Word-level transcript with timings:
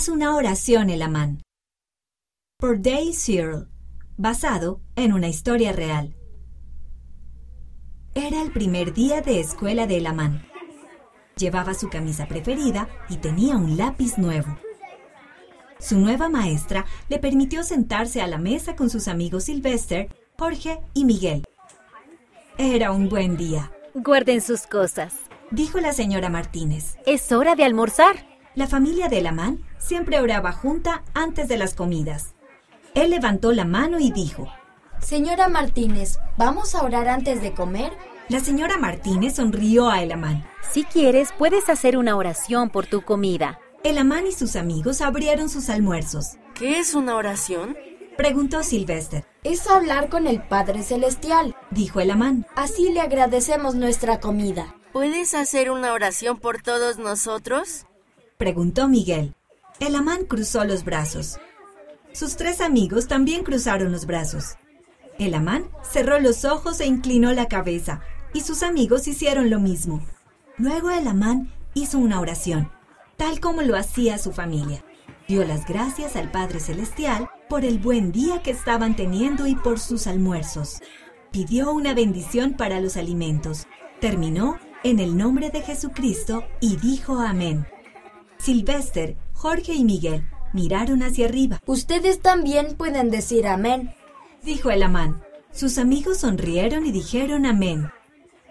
Haz 0.00 0.08
una 0.08 0.34
oración, 0.34 0.88
Elamán. 0.88 1.42
Por 2.56 2.80
Day 2.80 3.12
Searle, 3.12 3.66
basado 4.16 4.80
en 4.96 5.12
una 5.12 5.28
historia 5.28 5.72
real. 5.72 6.16
Era 8.14 8.40
el 8.40 8.50
primer 8.50 8.94
día 8.94 9.20
de 9.20 9.40
escuela 9.40 9.86
de 9.86 9.98
Elamán. 9.98 10.46
Llevaba 11.36 11.74
su 11.74 11.90
camisa 11.90 12.26
preferida 12.28 12.88
y 13.10 13.18
tenía 13.18 13.58
un 13.58 13.76
lápiz 13.76 14.16
nuevo. 14.16 14.58
Su 15.78 15.98
nueva 15.98 16.30
maestra 16.30 16.86
le 17.10 17.18
permitió 17.18 17.62
sentarse 17.62 18.22
a 18.22 18.26
la 18.26 18.38
mesa 18.38 18.76
con 18.76 18.88
sus 18.88 19.06
amigos 19.06 19.44
Sylvester, 19.44 20.08
Jorge 20.38 20.80
y 20.94 21.04
Miguel. 21.04 21.44
Era 22.56 22.92
un 22.92 23.10
buen 23.10 23.36
día. 23.36 23.70
Guarden 23.92 24.40
sus 24.40 24.66
cosas. 24.66 25.14
Dijo 25.50 25.78
la 25.78 25.92
señora 25.92 26.30
Martínez. 26.30 26.96
Es 27.04 27.32
hora 27.32 27.54
de 27.54 27.64
almorzar. 27.64 28.29
La 28.56 28.66
familia 28.66 29.08
de 29.08 29.22
Lamán 29.22 29.64
siempre 29.78 30.20
oraba 30.20 30.50
junta 30.50 31.04
antes 31.14 31.46
de 31.46 31.56
las 31.56 31.74
comidas. 31.74 32.34
Él 32.94 33.10
levantó 33.10 33.52
la 33.52 33.64
mano 33.64 34.00
y 34.00 34.10
dijo, 34.10 34.48
Señora 35.00 35.48
Martínez, 35.48 36.18
¿vamos 36.36 36.74
a 36.74 36.82
orar 36.82 37.08
antes 37.08 37.42
de 37.42 37.54
comer? 37.54 37.92
La 38.28 38.40
señora 38.40 38.76
Martínez 38.76 39.36
sonrió 39.36 39.88
a 39.88 40.02
Elamán. 40.02 40.44
Si 40.72 40.82
quieres, 40.82 41.30
puedes 41.38 41.68
hacer 41.68 41.96
una 41.96 42.16
oración 42.16 42.70
por 42.70 42.86
tu 42.86 43.02
comida. 43.02 43.60
Elamán 43.84 44.26
y 44.26 44.32
sus 44.32 44.56
amigos 44.56 45.00
abrieron 45.00 45.48
sus 45.48 45.70
almuerzos. 45.70 46.36
¿Qué 46.54 46.80
es 46.80 46.94
una 46.94 47.14
oración? 47.14 47.76
Preguntó 48.16 48.64
Sylvester. 48.64 49.24
Es 49.44 49.68
hablar 49.68 50.08
con 50.08 50.26
el 50.26 50.42
Padre 50.42 50.82
Celestial, 50.82 51.56
dijo 51.70 52.00
Elamán. 52.00 52.46
Así 52.56 52.90
le 52.90 53.00
agradecemos 53.00 53.76
nuestra 53.76 54.18
comida. 54.18 54.74
¿Puedes 54.92 55.34
hacer 55.34 55.70
una 55.70 55.92
oración 55.92 56.36
por 56.36 56.62
todos 56.62 56.98
nosotros? 56.98 57.86
Preguntó 58.40 58.88
Miguel. 58.88 59.34
Elamán 59.80 60.24
cruzó 60.24 60.64
los 60.64 60.82
brazos. 60.82 61.38
Sus 62.14 62.36
tres 62.36 62.62
amigos 62.62 63.06
también 63.06 63.44
cruzaron 63.44 63.92
los 63.92 64.06
brazos. 64.06 64.54
Elamán 65.18 65.68
cerró 65.82 66.18
los 66.18 66.46
ojos 66.46 66.80
e 66.80 66.86
inclinó 66.86 67.34
la 67.34 67.48
cabeza, 67.48 68.00
y 68.32 68.40
sus 68.40 68.62
amigos 68.62 69.06
hicieron 69.08 69.50
lo 69.50 69.60
mismo. 69.60 70.02
Luego 70.56 70.88
Elamán 70.88 71.52
hizo 71.74 71.98
una 71.98 72.18
oración, 72.18 72.72
tal 73.18 73.40
como 73.40 73.60
lo 73.60 73.76
hacía 73.76 74.16
su 74.16 74.32
familia. 74.32 74.82
Dio 75.28 75.44
las 75.44 75.66
gracias 75.66 76.16
al 76.16 76.30
Padre 76.30 76.60
Celestial 76.60 77.28
por 77.46 77.66
el 77.66 77.78
buen 77.78 78.10
día 78.10 78.40
que 78.42 78.52
estaban 78.52 78.96
teniendo 78.96 79.48
y 79.48 79.54
por 79.54 79.78
sus 79.78 80.06
almuerzos. 80.06 80.80
Pidió 81.30 81.72
una 81.72 81.92
bendición 81.92 82.54
para 82.54 82.80
los 82.80 82.96
alimentos. 82.96 83.66
Terminó 84.00 84.56
en 84.82 84.98
el 84.98 85.18
nombre 85.18 85.50
de 85.50 85.60
Jesucristo 85.60 86.44
y 86.58 86.78
dijo 86.78 87.20
amén. 87.20 87.66
Sylvester, 88.40 89.16
Jorge 89.34 89.74
y 89.74 89.84
Miguel 89.84 90.26
miraron 90.54 91.02
hacia 91.02 91.26
arriba. 91.26 91.60
Ustedes 91.66 92.20
también 92.20 92.74
pueden 92.76 93.10
decir 93.10 93.46
amén, 93.46 93.94
dijo 94.42 94.70
el 94.70 94.82
amán. 94.82 95.22
Sus 95.52 95.78
amigos 95.78 96.18
sonrieron 96.18 96.86
y 96.86 96.92
dijeron 96.92 97.44
amén. 97.44 97.90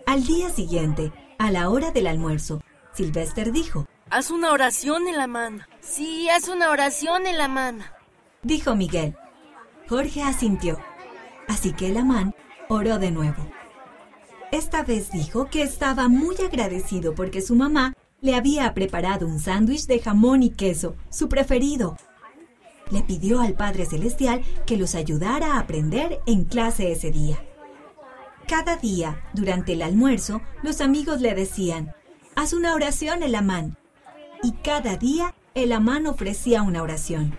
Al 0.05 0.25
día 0.25 0.49
siguiente, 0.49 1.11
a 1.39 1.51
la 1.51 1.69
hora 1.69 1.91
del 1.91 2.07
almuerzo, 2.07 2.61
Sylvester 2.93 3.51
dijo, 3.51 3.87
Haz 4.11 4.31
una 4.31 4.51
oración, 4.51 5.07
en 5.07 5.17
la 5.17 5.27
mano. 5.27 5.63
Sí, 5.81 6.29
haz 6.29 6.47
una 6.49 6.71
oración, 6.71 7.27
en 7.27 7.37
la 7.37 7.47
mano. 7.47 7.83
Dijo 8.43 8.75
Miguel. 8.75 9.15
Jorge 9.87 10.23
asintió. 10.23 10.79
Así 11.47 11.73
que 11.73 11.89
el 11.89 11.97
amán 11.97 12.35
oró 12.67 12.99
de 12.99 13.11
nuevo. 13.11 13.47
Esta 14.51 14.83
vez 14.83 15.11
dijo 15.11 15.49
que 15.49 15.61
estaba 15.61 16.07
muy 16.07 16.35
agradecido 16.37 17.13
porque 17.13 17.41
su 17.41 17.55
mamá 17.55 17.93
le 18.22 18.36
había 18.36 18.73
preparado 18.73 19.28
un 19.28 19.39
sándwich 19.39 19.86
de 19.86 20.00
jamón 20.00 20.44
y 20.44 20.50
queso, 20.50 20.95
su 21.09 21.30
preferido. 21.30 21.98
Le 22.92 23.02
pidió 23.02 23.39
al 23.42 23.53
Padre 23.53 23.86
Celestial 23.86 24.42
que 24.66 24.78
los 24.78 24.95
ayudara 24.95 25.53
a 25.53 25.59
aprender 25.59 26.20
en 26.25 26.45
clase 26.45 26.92
ese 26.92 27.12
día. 27.12 27.38
Cada 28.47 28.78
día, 28.78 29.22
durante 29.34 29.74
el 29.74 29.81
almuerzo, 29.84 30.41
los 30.63 30.81
amigos 30.81 31.22
le 31.22 31.35
decían, 31.35 31.94
haz 32.35 32.53
una 32.53 32.74
oración, 32.74 33.22
el 33.22 33.35
amán. 33.35 33.78
Y 34.41 34.53
cada 34.53 34.97
día, 34.97 35.35
el 35.53 35.72
amán 35.72 36.08
ofrecía 36.08 36.63
una 36.63 36.81
oración. 36.81 37.38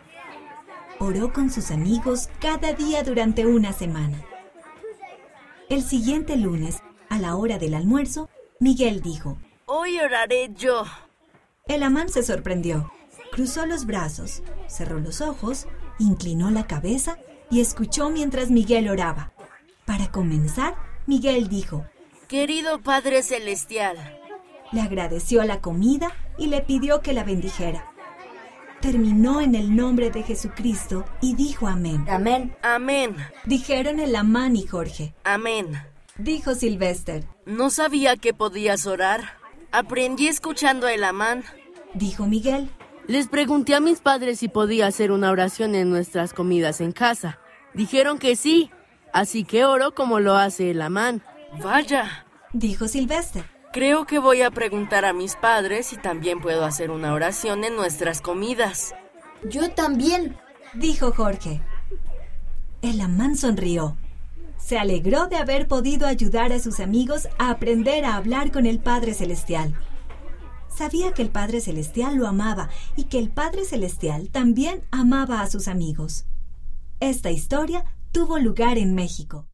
Oró 0.99 1.33
con 1.33 1.51
sus 1.51 1.71
amigos 1.71 2.29
cada 2.41 2.75
día 2.75 3.03
durante 3.03 3.47
una 3.47 3.73
semana. 3.73 4.23
El 5.69 5.83
siguiente 5.83 6.37
lunes, 6.37 6.81
a 7.09 7.19
la 7.19 7.35
hora 7.35 7.59
del 7.59 7.75
almuerzo, 7.75 8.29
Miguel 8.61 9.01
dijo, 9.01 9.37
Hoy 9.73 10.01
oraré 10.01 10.51
yo. 10.57 10.85
El 11.69 11.85
amán 11.85 12.09
se 12.09 12.25
sorprendió. 12.25 12.91
Cruzó 13.31 13.67
los 13.67 13.87
brazos, 13.87 14.43
cerró 14.67 14.99
los 14.99 15.21
ojos, 15.21 15.69
inclinó 16.01 16.51
la 16.51 16.67
cabeza 16.67 17.19
y 17.53 17.61
escuchó 17.61 18.11
mientras 18.11 18.51
Miguel 18.51 18.89
oraba. 18.89 19.31
Para 19.85 20.11
comenzar, 20.11 20.75
Miguel 21.07 21.49
dijo, 21.49 21.87
Querido 22.27 22.81
Padre 22.81 23.23
Celestial. 23.23 23.97
Le 24.73 24.81
agradeció 24.81 25.45
la 25.45 25.61
comida 25.61 26.17
y 26.37 26.49
le 26.49 26.63
pidió 26.63 27.01
que 27.01 27.13
la 27.13 27.23
bendijera. 27.23 27.93
Terminó 28.81 29.41
en 29.41 29.55
el 29.55 29.77
nombre 29.77 30.11
de 30.11 30.25
Jesucristo 30.25 31.05
y 31.21 31.37
dijo 31.37 31.69
amén. 31.69 32.05
Amén. 32.09 32.57
Amén. 32.63 33.15
Dijeron 33.45 34.01
el 34.01 34.17
amán 34.17 34.57
y 34.57 34.67
Jorge. 34.67 35.15
Amén. 35.23 35.81
Dijo 36.19 36.57
Sylvester. 36.57 37.25
No 37.47 37.71
sabía 37.71 38.17
que 38.17 38.35
podías 38.35 38.87
orar. 38.87 39.40
Aprendí 39.73 40.27
escuchando 40.27 40.87
a 40.87 40.93
el 40.93 41.05
amán. 41.05 41.45
Dijo 41.95 42.27
Miguel. 42.27 42.71
Les 43.07 43.29
pregunté 43.29 43.75
a 43.75 43.81
mis 43.81 44.01
padres 44.01 44.41
si 44.41 44.49
podía 44.49 44.87
hacer 44.87 45.13
una 45.13 45.31
oración 45.31 45.75
en 45.75 45.91
nuestras 45.91 46.33
comidas 46.33 46.81
en 46.81 46.93
casa. 46.93 47.39
Dijeron 47.75 48.19
que 48.19 48.37
sí, 48.37 48.71
así 49.13 49.45
que 49.45 49.65
oro 49.65 49.95
como 49.95 50.21
lo 50.21 50.37
hace 50.37 50.71
el 50.71 50.83
amán. 50.83 51.23
Vaya. 51.63 52.27
Dijo 52.53 52.89
Sylvester. 52.89 53.45
Creo 53.73 54.05
que 54.05 54.19
voy 54.19 54.43
a 54.43 54.51
preguntar 54.51 55.05
a 55.05 55.13
mis 55.13 55.37
padres 55.37 55.87
si 55.87 55.97
también 55.97 56.41
puedo 56.41 56.65
hacer 56.65 56.91
una 56.91 57.15
oración 57.15 57.63
en 57.63 57.77
nuestras 57.77 58.21
comidas. 58.21 58.95
Yo 59.45 59.71
también. 59.71 60.37
Dijo 60.75 61.13
Jorge. 61.13 61.63
El 62.83 63.01
amán 63.01 63.37
sonrió. 63.37 63.97
Se 64.63 64.79
alegró 64.79 65.27
de 65.27 65.37
haber 65.37 65.67
podido 65.67 66.07
ayudar 66.07 66.53
a 66.53 66.61
sus 66.61 66.81
amigos 66.81 67.29
a 67.39 67.51
aprender 67.51 68.05
a 68.05 68.17
hablar 68.17 68.53
con 68.53 68.67
el 68.67 68.79
Padre 68.79 69.15
Celestial. 69.15 69.75
Sabía 70.69 71.13
que 71.13 71.23
el 71.23 71.31
Padre 71.31 71.61
Celestial 71.61 72.17
lo 72.17 72.27
amaba 72.27 72.69
y 72.97 73.05
que 73.05 73.19
el 73.19 73.31
Padre 73.31 73.65
Celestial 73.65 74.31
también 74.31 74.83
amaba 74.91 75.41
a 75.41 75.51
sus 75.51 75.67
amigos. 75.67 76.25
Esta 77.01 77.31
historia 77.31 77.85
tuvo 78.13 78.39
lugar 78.39 78.79
en 78.79 78.95
México. 78.95 79.47